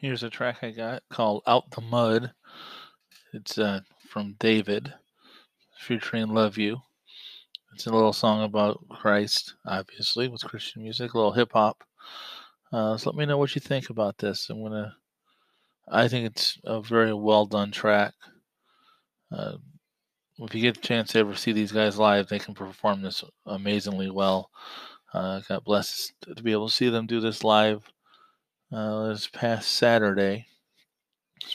[0.00, 2.30] Here's a track I got called Out the Mud.
[3.34, 4.92] It's uh, from DVVID,
[5.76, 6.76] featuring LUVU.
[7.74, 11.82] It's a little song about Christ, obviously, with Christian music, a little hip hop.
[12.72, 14.48] Uh, so let me know what you think about this.
[14.48, 14.94] I'm gonna.
[15.90, 18.14] I think it's a very well done track.
[19.32, 19.54] Uh,
[20.38, 23.24] if you get a chance to ever see these guys live, they can perform this
[23.46, 24.48] amazingly well.
[25.12, 27.82] Uh, got blessed to be able to see them do this live
[28.72, 30.46] uh, this past Saturday,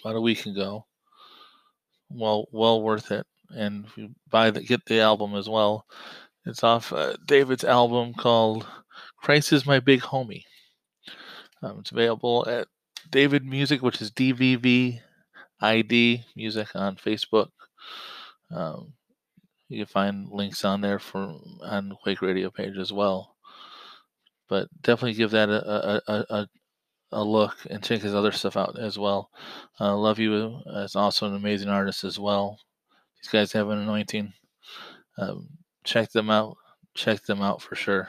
[0.00, 0.86] about a week ago.
[2.10, 3.26] Well, well worth it.
[3.50, 5.86] And if you buy the get the album as well,
[6.44, 8.66] it's off uh, DVVID's album called
[9.22, 10.44] "Christ Is My Big Homie."
[11.62, 12.68] Um, it's available at
[13.10, 15.00] David Music, which is DVVID
[16.36, 17.48] Music on Facebook.
[18.50, 18.92] Um,
[19.68, 23.36] you can find links on there for on Quake Radio page as well.
[24.48, 26.48] But definitely give that a, a, a, a
[27.12, 29.30] look and check his other stuff out as well.
[29.80, 32.58] Uh, LUVU is also an amazing artist as well.
[33.22, 34.32] These guys have an anointing.
[35.16, 35.48] Um,
[35.84, 36.56] check them out.
[36.94, 38.08] Check them out for sure.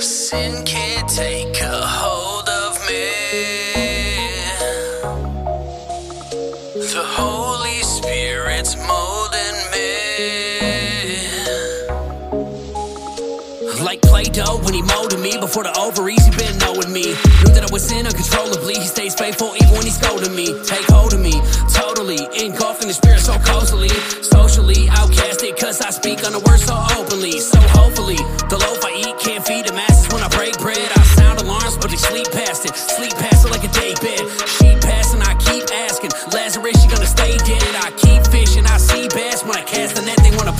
[0.00, 2.21] Sin can't take a hold
[6.82, 9.92] The Holy Spirit's molding me.
[13.84, 14.24] Like Play
[14.66, 17.14] when he molded me before the ovaries, he been knowing me.
[17.46, 18.74] Knew that I was sin uncontrollably.
[18.74, 20.50] He stays faithful even when he's scolding me.
[20.66, 21.38] Take hold of me,
[21.70, 22.18] totally.
[22.34, 23.88] Engulfed in the spirit so cozily.
[24.20, 27.38] Socially outcasted, cause I speak on the word so openly.
[27.38, 28.18] So hopefully,
[28.50, 28.81] the loaf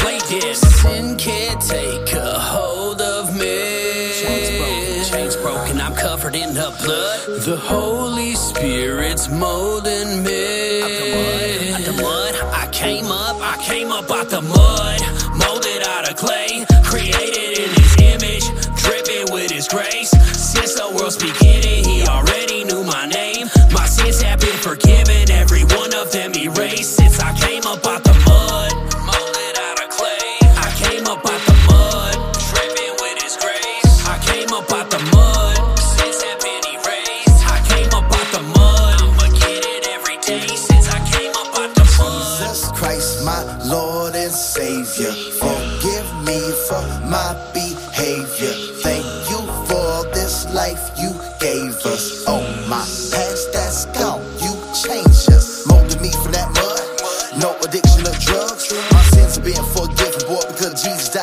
[0.00, 0.56] play dead.
[0.56, 4.12] Sin can't take a hold of me.
[4.20, 7.18] Chains broken, chains broken, I'm covered in the blood.
[7.44, 10.82] The Holy Spirit's molding me.
[10.82, 15.00] Out the mud, out the mud, I came up, I came up out the mud.
[15.38, 17.29] Molded out of clay, created
[42.50, 45.12] Jesus Christ, my Lord and Savior.
[45.38, 48.54] Forgive me for my behavior.
[48.82, 49.38] Thank you
[49.70, 52.24] for this life you gave us.
[52.26, 52.82] Oh, my
[53.14, 55.64] past that's gone, you changed us.
[55.68, 57.38] Molded me from that mud.
[57.38, 58.74] No addiction of drugs.
[58.90, 61.19] My sins are being forgiven, boy, because Jesus died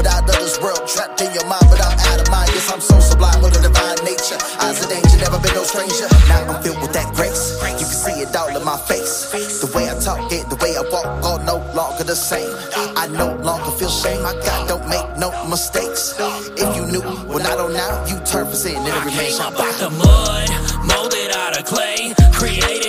[0.00, 2.48] On but out of this world, trapped in your mind, but I'm out of mind.
[2.54, 4.40] Yes, I'm so sublime with a divine nature.
[4.64, 6.08] Eyes of danger, never been no stranger.
[6.24, 7.60] Now I'm filled with that grace.
[7.60, 9.28] You can see it all in my face.
[9.60, 12.48] The way I talk it, the way I walk, all no longer the same.
[12.96, 14.22] I no longer feel shame.
[14.22, 16.16] My God don't make no mistakes.
[16.56, 19.36] If you knew what I don't now, you turn for sin and it I remains
[19.36, 20.48] came your up out the mud,
[20.88, 22.79] molded out of clay, created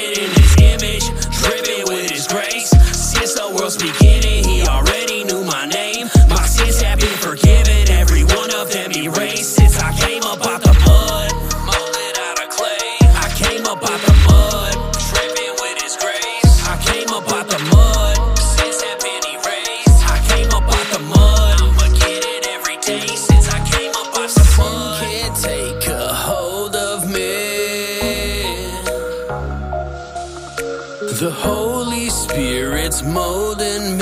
[31.22, 34.00] The Holy Spirit's molding